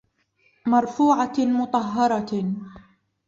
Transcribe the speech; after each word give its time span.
مَرفوعَةٍ 0.67 1.33
مُطَهَّرَةٍ 1.37 2.53